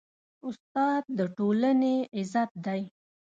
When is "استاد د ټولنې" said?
0.47-1.95